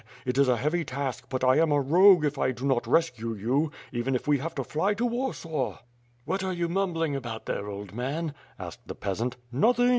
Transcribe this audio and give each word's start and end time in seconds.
It 0.25 0.39
is 0.39 0.47
a 0.47 0.57
heavy 0.57 0.83
task 0.83 1.25
but 1.29 1.43
1 1.43 1.59
am 1.59 1.71
a 1.71 1.79
rogue 1.79 2.25
if 2.25 2.35
1 2.35 2.53
do 2.55 2.65
not 2.65 2.87
rescue 2.87 3.35
you; 3.35 3.71
even 3.91 4.15
if 4.15 4.27
we 4.27 4.39
have 4.39 4.55
to 4.55 4.63
fly 4.63 4.95
to 4.95 5.05
Warsaw...." 5.05 5.77
"What 6.25 6.43
are 6.43 6.53
you 6.53 6.67
mumbling 6.67 7.15
about 7.15 7.45
there, 7.45 7.67
old 7.69 7.93
man?" 7.93 8.33
asked 8.57 8.87
the 8.87 8.95
peasant. 8.95 9.37
"Nothing. 9.51 9.89